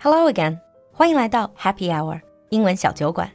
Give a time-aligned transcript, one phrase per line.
[0.00, 0.58] Hello again，
[0.92, 3.30] 欢迎来到 Happy Hour 英文小酒馆。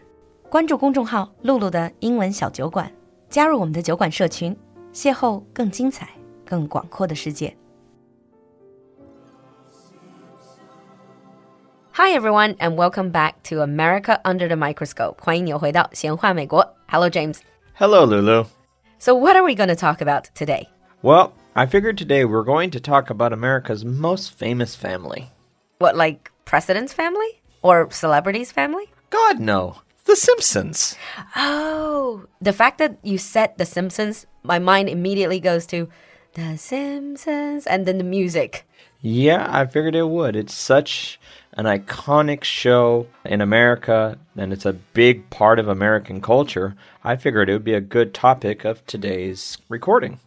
[0.50, 2.92] 关注公众号“露露的英文小酒馆”，
[3.30, 4.56] 加入我们的酒馆社群，
[4.94, 6.10] 邂逅更精彩、
[6.46, 7.56] 更广阔的世界。
[11.94, 15.16] Hi everyone, and welcome back to America Under the Microscope.
[15.22, 16.76] 欢迎你回到闲话美国。
[16.88, 17.40] Hello James.
[17.76, 18.46] Hello, Lulu.
[19.00, 20.68] So what are we going to talk about today?
[21.02, 25.30] Well, I figured today we're going to talk about America's most famous family.
[25.80, 28.87] What, like president's family or celebrities' family?
[29.11, 29.83] God, no.
[30.07, 30.97] The Simpsons.
[31.35, 35.89] Oh, the fact that you said The Simpsons, my mind immediately goes to
[36.35, 38.65] The Simpsons and then the music.
[39.03, 40.37] Yeah, I figured it would.
[40.37, 41.21] It's such
[41.55, 46.77] an iconic show in America, and it's a big part of American culture.
[47.03, 50.21] I figured it would be a good topic of today's recording.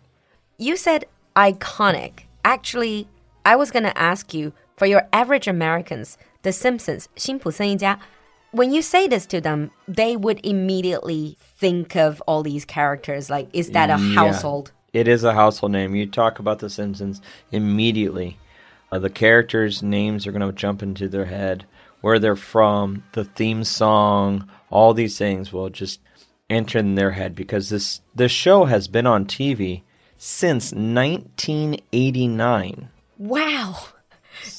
[0.57, 2.23] You said iconic.
[2.43, 3.07] Actually,
[3.45, 7.98] I was going to ask you for your average Americans, The Simpsons, 辛普森一家,
[8.52, 13.28] when you say this to them, they would immediately think of all these characters.
[13.30, 14.14] Like, is that a Yeah.
[14.14, 14.70] household?
[14.92, 15.94] It is a household name.
[15.96, 18.36] You talk about The Simpsons immediately.
[18.92, 21.64] Uh, the characters' names are going to jump into their head,
[22.00, 25.98] where they're from, the theme song, all these things will just
[26.48, 29.82] enter in their head because this this show has been on TV
[30.18, 32.88] since 1989.
[33.18, 33.76] Wow.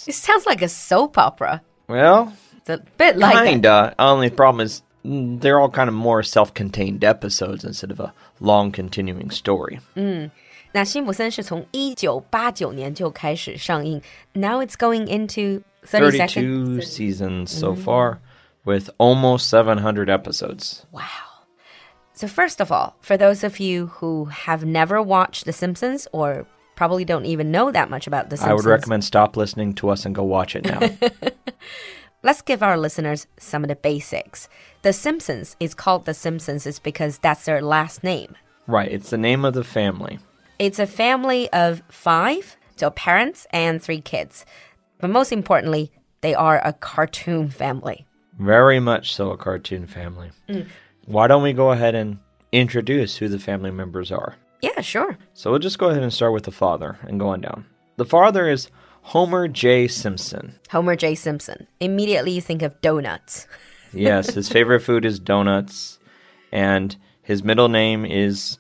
[0.08, 1.62] It sounds like a soap opera.
[1.88, 3.46] Well, It's a bit like that.
[3.46, 3.96] kinda.
[4.00, 8.72] Only problem is mm, they're all kind of more self-contained episodes instead of a long
[8.72, 9.80] continuing story.
[10.72, 14.02] 那辛普森是从一九八九年就开始上映，
[14.34, 16.80] Now it's going into thirty second.
[16.80, 18.18] 32 seasons so far
[18.66, 20.84] with almost 700 episodes.
[20.92, 21.02] Wow.
[22.14, 26.46] So first of all, for those of you who have never watched The Simpsons or
[26.81, 28.51] probably don't even know that much about The Simpsons.
[28.51, 30.81] I would recommend stop listening to us and go watch it now.
[32.23, 34.49] let's give our listeners some of the basics.
[34.81, 38.35] The Simpsons is called The Simpsons is because that's their last name.
[38.67, 40.21] right, it's the name of the family.
[40.59, 44.47] It's a family of five, so parents and three kids.
[45.01, 48.07] But most importantly, they are a cartoon family.
[48.39, 50.31] Very much so a cartoon family.
[50.49, 50.67] Mm.
[51.05, 52.21] Why don't we go ahead and
[52.53, 54.35] introduce who the family members are?
[54.63, 55.17] Yeah, sure.
[55.35, 57.65] So we'll just go ahead and start with the father and go on down.
[57.97, 58.69] The father is
[59.03, 59.89] Homer J.
[59.89, 60.55] Simpson.
[60.71, 61.15] Homer J.
[61.15, 61.67] Simpson.
[61.81, 63.47] Immediately you think of donuts.
[63.93, 65.99] Yes, his favorite food is donuts,
[66.53, 68.57] and his middle name is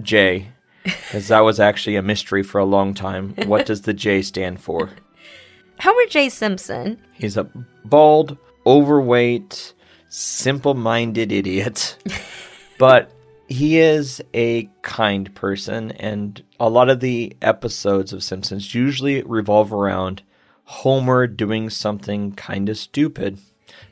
[0.00, 0.48] J,
[0.84, 3.34] because that was actually a mystery for a long time.
[3.44, 4.88] What does the J stand for?
[5.80, 6.30] Homer J.
[6.30, 7.44] Simpson He's a
[7.84, 9.74] bald, overweight,
[10.08, 11.96] simple minded idiot.
[12.78, 13.10] but
[13.50, 19.72] he is a kind person, and a lot of the episodes of Simpsons usually revolve
[19.72, 20.22] around
[20.64, 23.40] Homer doing something kind of stupid,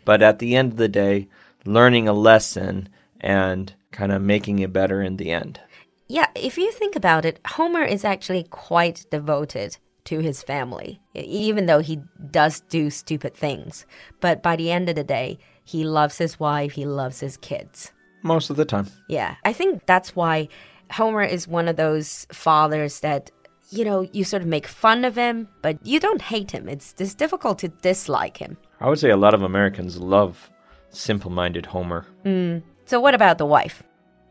[0.04, 1.28] but at the end of the day,
[1.64, 2.88] learning a lesson
[3.20, 5.60] and kind of making it better in the end.
[6.06, 11.66] Yeah, if you think about it, Homer is actually quite devoted to his family, even
[11.66, 13.86] though he does do stupid things.
[14.20, 17.92] But by the end of the day, he loves his wife, he loves his kids.
[18.22, 18.88] Most of the time.
[19.08, 20.48] Yeah, I think that's why
[20.90, 23.30] Homer is one of those fathers that,
[23.70, 26.68] you know, you sort of make fun of him, but you don't hate him.
[26.68, 28.56] It's, it's difficult to dislike him.
[28.80, 30.50] I would say a lot of Americans love
[30.90, 32.06] simple minded Homer.
[32.24, 32.62] Mm.
[32.86, 33.82] So, what about the wife?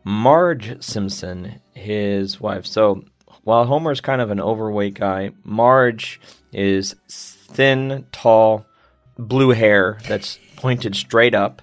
[0.07, 2.65] Marge Simpson, his wife.
[2.65, 3.03] So
[3.43, 6.21] while Homer's kind of an overweight guy, Marge
[6.53, 8.65] is thin, tall,
[9.17, 11.61] blue hair that's pointed straight up.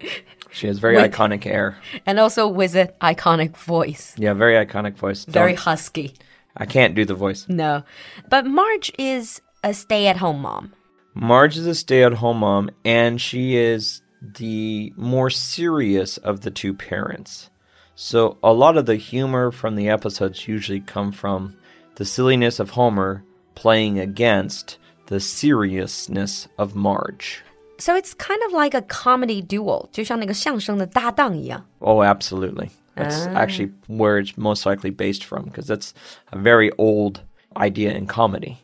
[0.52, 1.76] She has very With- iconic hair.
[2.06, 5.24] And also with an iconic voice, Yeah, very iconic voice.
[5.24, 6.14] very Don't- husky.
[6.56, 7.46] I can't do the voice.
[7.48, 7.82] No.
[8.28, 10.72] But Marge is a stay at home mom.
[11.14, 16.50] Marge is a stay at home mom, and she is the more serious of the
[16.50, 17.48] two parents.
[17.94, 21.56] So a lot of the humor from the episodes usually come from
[21.96, 23.24] the silliness of Homer
[23.54, 27.42] playing against the seriousness of Marge.
[27.81, 31.63] So it's kind of like a comedy duo, 就像那个相声的搭档一样。
[31.79, 32.69] Oh, absolutely.
[32.95, 35.91] That's actually where it's most likely based from, because that's
[36.31, 37.19] a very old
[37.55, 38.57] idea in comedy.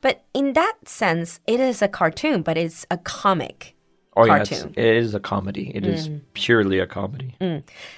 [0.00, 3.74] But in that sense, it is a cartoon, but it's a comic
[4.16, 4.72] Oh, yeah, it's, cartoon.
[4.76, 5.70] it is a comedy.
[5.74, 7.34] It is purely a comedy.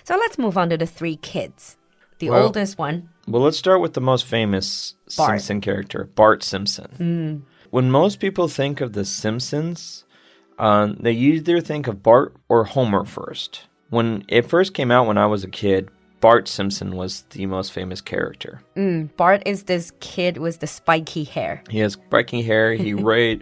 [0.03, 1.77] So let's move on to the three kids.
[2.19, 5.41] The Well- oldest one, Well, let's start with the most famous Bart.
[5.41, 7.45] Simpson character, Bart Simpson.
[7.71, 10.05] When most people think of The Simpsons,
[10.62, 13.64] um, they either think of Bart or Homer first.
[13.90, 15.90] When it first came out when I was a kid,
[16.22, 18.62] Bart Simpson was the most famous character.
[19.18, 21.64] Bart is this kid with the spiky hair.
[21.70, 22.74] He has spiky hair.
[22.74, 23.36] He ra-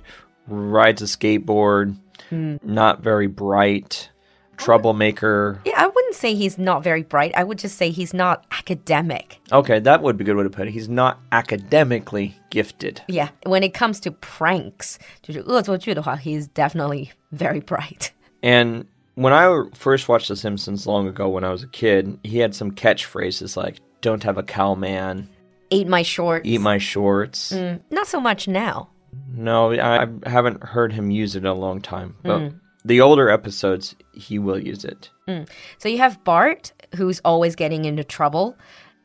[0.47, 1.97] rides a skateboard,
[2.31, 4.09] not very bright,
[4.58, 5.60] troublemaker.
[5.64, 7.32] Yeah, I wouldn't say he's not very bright.
[7.36, 9.38] I would just say he's not academic.
[9.52, 10.70] Okay, that would be a good way to put it.
[10.72, 13.02] He's not academically gifted.
[13.08, 18.10] Yeah, when it comes to pranks, 就是恶作剧的话, he's definitely very bright.
[18.42, 18.84] And
[19.16, 22.54] when I first watched The Simpsons long ago when I was a kid, he had
[22.54, 25.28] some catchphrases like, don't have a cow man,
[25.70, 26.46] Eat my shorts.
[26.46, 27.50] eat my shorts.
[27.90, 28.88] Not so much now.
[29.34, 32.14] No, I I haven't heard him use it in a long time.
[32.22, 32.52] But
[32.85, 35.09] the older episodes, he will use it.
[35.27, 35.47] Mm.
[35.77, 38.55] So you have Bart, who's always getting into trouble.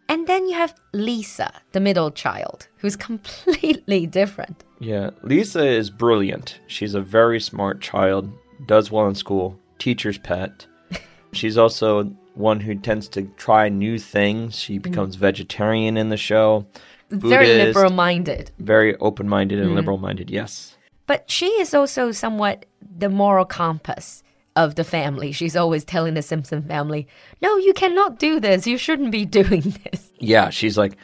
[0.08, 4.64] And then you have Lisa, the middle child, who's completely different.
[4.80, 6.60] Yeah, Lisa is brilliant.
[6.66, 8.30] She's a very smart child,
[8.66, 10.66] does well in school, teacher's pet.
[11.32, 12.04] She's also
[12.34, 14.58] one who tends to try new things.
[14.58, 14.82] She mm.
[14.82, 16.66] becomes vegetarian in the show.
[17.10, 18.50] Very liberal minded.
[18.58, 19.76] Very open minded and mm-hmm.
[19.76, 20.76] liberal minded, yes.
[21.06, 22.66] But she is also somewhat
[22.96, 24.22] the moral compass
[24.56, 25.32] of the family.
[25.32, 27.06] She's always telling the Simpson family,
[27.42, 28.66] no, you cannot do this.
[28.66, 30.10] You shouldn't be doing this.
[30.18, 30.96] Yeah, she's like,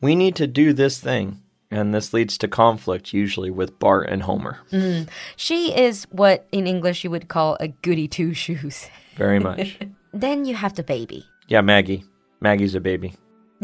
[0.00, 1.40] we need to do this thing.
[1.70, 4.58] And this leads to conflict, usually with Bart and Homer.
[4.72, 5.08] Mm.
[5.36, 8.86] She is what in English you would call a goody two shoes.
[9.16, 9.78] Very much.
[10.12, 11.24] Then you have the baby.
[11.48, 12.04] yeah, Maggie.
[12.42, 13.14] Maggie's a baby.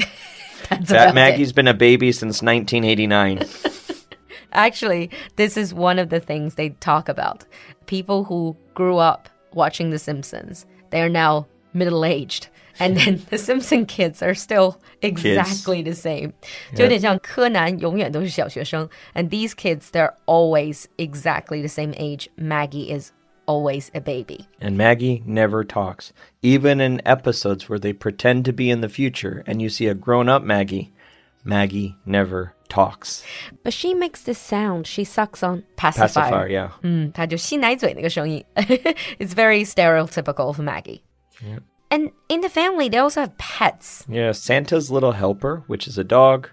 [0.71, 3.39] That's That Maggie's been a baby since 1989.
[4.53, 7.45] Actually, this is one of the things they talk about.
[7.87, 12.49] People who grew up watching The Simpsons, they are now middle aged.
[12.81, 15.97] And then the Simpson kids are still exactly kids.
[15.97, 16.33] the same.
[19.15, 22.29] And these kids, they're always exactly the same age.
[22.37, 23.13] Maggie is
[23.47, 24.47] always a baby.
[24.61, 26.13] And Maggie never talks.
[26.43, 29.95] Even in episodes where they pretend to be in the future and you see a
[29.95, 30.93] grown up Maggie,
[31.44, 33.24] Maggie never talks.
[33.64, 34.88] But she makes this sound.
[34.88, 36.08] She sucks on pacifier.
[36.08, 36.70] Pacifier, yeah.
[36.82, 38.44] 嗯，她就吸奶嘴那个声音.
[38.56, 41.02] it's very stereotypical of Maggie.
[41.92, 44.06] And in the family, they also have pets.
[44.10, 46.48] Yeah, Santa's little helper, which is a dog,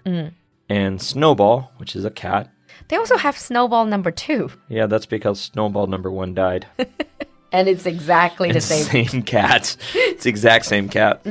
[0.69, 2.49] and Snowball, which is a cat.
[2.89, 4.49] They also have Snowball number two.
[4.69, 6.67] Yeah, that's because Snowball number one died.
[7.53, 9.07] And it's exactly the same.
[9.07, 9.75] same cat.
[9.95, 11.25] It's the exact same cat.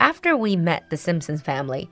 [0.00, 1.88] After we met the Simpsons family,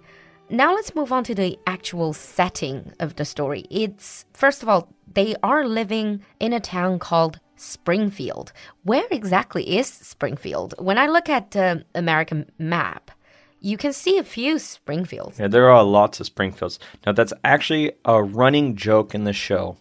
[0.50, 3.66] now let's move on to the actual setting of the story.
[3.70, 8.52] It's, first of all, they are living in a town called Springfield.
[8.84, 10.76] Where exactly is Springfield?
[10.78, 13.12] When I look at the American map,
[13.60, 15.40] you can see a few Springfields.
[15.40, 16.80] Yeah, there are lots of Springfields.
[17.06, 19.78] Now that's actually a running joke in the show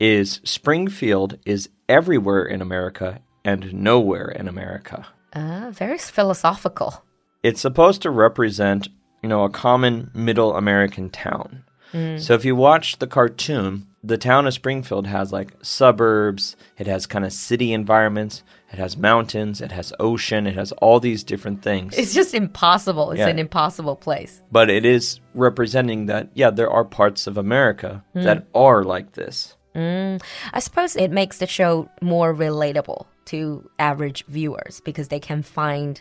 [0.00, 5.06] is Springfield is everywhere in America and nowhere in America.
[5.34, 7.04] Ah, very philosophical.
[7.42, 8.88] It's supposed to represent,
[9.26, 11.64] you know, a common middle American town.
[11.92, 12.20] Mm.
[12.20, 17.06] So if you watch the cartoon, the town of Springfield has like suburbs, it has
[17.06, 21.60] kind of city environments, it has mountains, it has ocean, it has all these different
[21.60, 21.98] things.
[21.98, 23.10] It's just impossible.
[23.10, 23.26] It's Yeah.
[23.26, 24.40] an impossible place.
[24.52, 28.22] but it is representing that yeah there are parts of america mm.
[28.22, 30.22] that are like this mm.
[30.52, 36.00] I suppose it makes the show more relatable to average viewers because they can find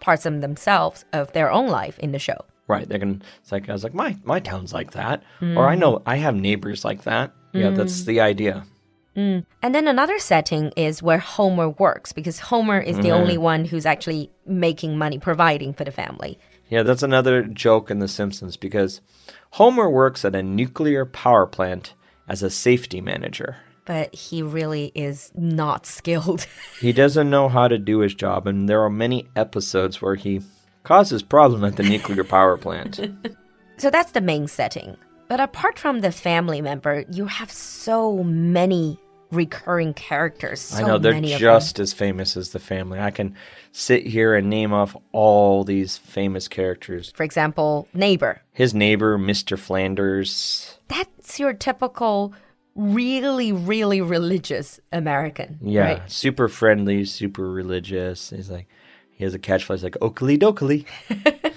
[0.00, 2.40] parts of themselves of their own life in the show.
[2.70, 5.22] Right they can it's like i was like my my town's like that.
[5.42, 5.80] Or i hmm.
[5.80, 7.32] know i have neighbors like that.
[7.52, 7.74] Yeah hmm.
[7.74, 8.64] that's the idea.
[9.14, 9.40] Hmm.
[9.60, 13.42] And then another setting is where Homer works because Homer is the only mm-hmm.
[13.42, 16.38] one who's actually making money, providing for the family.
[16.68, 19.00] yeah that's another joke in the simpsons because
[19.58, 21.94] homer works at a nuclear power plant
[22.28, 23.56] as a safety manager.
[23.84, 26.46] But he really is not skilled.
[26.80, 30.40] he doesn't know how to do his job and there are many episodes where he
[30.82, 33.00] causes problem at the nuclear power plant
[33.80, 34.96] so that's the main setting.
[35.28, 38.98] But apart from the family member, you have so many
[39.30, 40.60] recurring characters.
[40.60, 42.98] So I know they're just as famous as the family.
[42.98, 43.36] I can
[43.72, 47.12] sit here and name off all these famous characters.
[47.14, 48.42] For example, neighbor.
[48.52, 49.56] His neighbor, Mr.
[49.56, 50.78] Flanders.
[50.88, 52.34] That's your typical,
[52.74, 55.58] really, really religious American.
[55.62, 56.10] Yeah, Right?
[56.10, 58.30] super friendly, super religious.
[58.30, 58.66] He's like,
[59.20, 60.86] he has a catchphrase like "Okily dokily."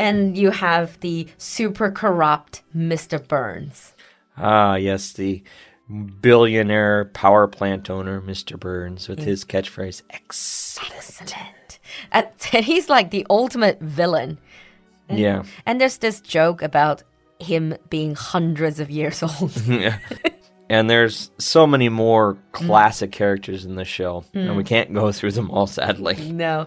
[0.00, 3.18] And you have the super corrupt Mr.
[3.26, 3.94] Burns.
[4.36, 5.42] Ah, yes, the
[6.20, 8.58] billionaire power plant owner, Mr.
[8.58, 11.78] Burns, with his catchphrase "Excellent." Excellent.
[12.12, 14.38] And he's like the ultimate villain.
[15.10, 17.02] Yeah, And there's this joke about
[17.40, 19.52] him being hundreds of years old.
[20.68, 22.38] and there's so many more mm.
[22.52, 24.66] classic characters in the show, and we mm.
[24.66, 26.30] can't go through them all, sadly.
[26.30, 26.66] no.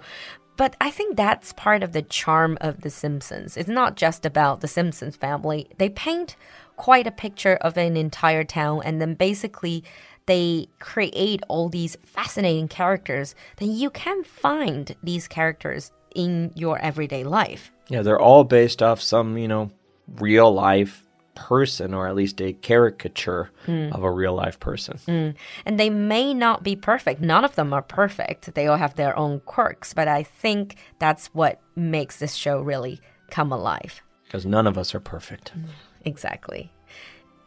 [0.57, 3.57] But I think that's part of the charm of The Simpsons.
[3.57, 5.67] It's not just about the Simpsons family.
[5.77, 6.35] They paint
[6.75, 9.83] quite a picture of an entire town, and then basically
[10.25, 17.23] they create all these fascinating characters, then you can find these characters in your everyday
[17.23, 17.71] life.
[17.89, 19.71] Yeah, they're all based off some, you know,
[20.19, 21.03] real life
[21.35, 23.89] person or at least a caricature hmm.
[23.91, 24.97] of a real life person.
[25.05, 25.29] Hmm.
[25.65, 27.21] And they may not be perfect.
[27.21, 28.53] None of them are perfect.
[28.53, 32.99] They all have their own quirks, but I think that's what makes this show really
[33.29, 34.01] come alive.
[34.25, 35.49] Because none of us are perfect.
[35.49, 35.65] Hmm.
[36.05, 36.71] Exactly.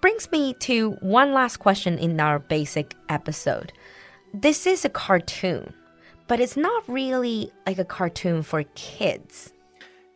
[0.00, 3.73] Brings me to one last question in our basic episode.
[4.35, 5.73] This is a cartoon,
[6.26, 9.53] but it's not really like a cartoon for kids.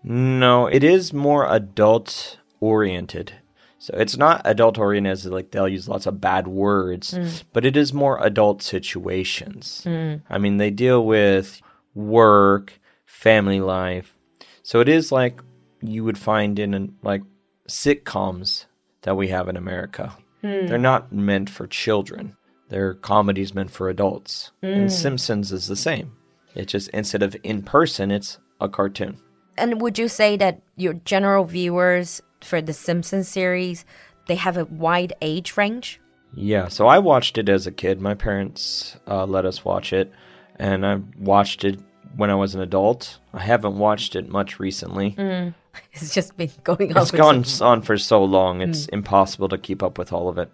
[0.05, 3.33] No, it is more adult oriented.
[3.79, 7.45] So it's not adult oriented as like they'll use lots of bad words, mm.
[7.53, 9.83] but it is more adult situations.
[9.87, 10.23] Mm.
[10.29, 11.63] I mean, they deal with
[11.95, 14.15] work, family life.
[14.63, 15.41] So it is like
[15.81, 17.23] you would find in like
[17.69, 18.67] sitcoms
[19.03, 20.17] that we have in America.
[20.43, 20.67] Hmm.
[20.67, 22.37] They're not meant for children.
[22.69, 24.53] They're comedies meant for adults.
[24.63, 24.89] And hmm.
[24.89, 26.13] Simpsons is the same.
[26.55, 29.19] It's just instead of in person, it's a cartoon.
[29.57, 33.85] And would you say that your general viewers for the Simpsons series,
[34.27, 36.01] they have a wide age range?
[36.35, 38.01] Yeah, so I watched it as a kid.
[38.01, 40.13] My parents uh, let us watch it,
[40.57, 41.81] and I watched it
[42.17, 43.19] when I was an adult.
[43.33, 45.17] I haven't watched it much recently.
[45.93, 47.03] It's just been going on.
[47.03, 50.37] It's gone so- on for so long, it's impossible to keep up with all of
[50.37, 50.51] it.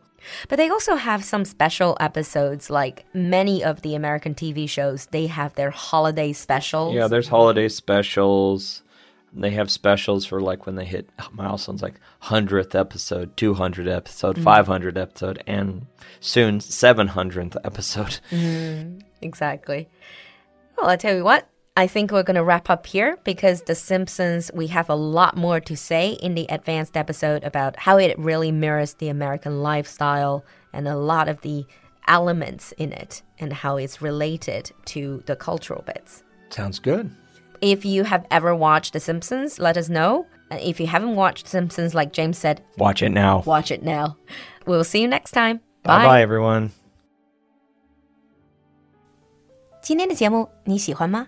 [0.49, 5.27] But they also have some special episodes, like many of the American TV shows, they
[5.27, 6.95] have their holiday specials.
[6.95, 8.83] Yeah, there's holiday specials.
[9.37, 14.73] They have specials for like when they hit milestones like 100th episode, 200th episode, mm-hmm.
[14.73, 15.87] 500th episode, and
[16.21, 18.21] soon 700th episode.
[18.31, 19.01] Mm-hmm.
[19.23, 19.89] Exactly.
[20.77, 23.75] Well, I tell you what, I think we're going to wrap up here because The
[23.75, 28.19] Simpsons, we have a lot more to say in the advanced episode about how it
[28.19, 31.65] really mirrors the American lifestyle and a lot of the
[32.07, 36.23] elements in it and how it's related to the cultural bits.
[36.51, 37.11] Sounds good.
[37.64, 40.26] If you have ever watched The Simpsons, let us know.
[40.50, 43.44] And if you haven't watched Simpsons, like James said, Watch it now.
[43.46, 44.16] watch it now.
[44.66, 45.60] We'll see you next time.
[45.84, 46.72] Bye bye, everyone.
[49.82, 51.28] 今天的节目你喜欢吗？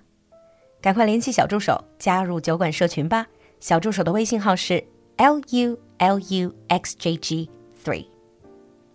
[0.81, 3.27] 赶快联系小助手加入酒馆社群吧。
[3.59, 4.83] 小助手的微信号是
[5.17, 7.49] l u l u x j g
[7.83, 8.07] three，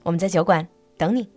[0.02, 1.28] 我们在酒馆等你。